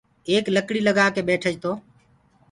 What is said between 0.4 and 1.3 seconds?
لڪڙيٚ لگآ ڪي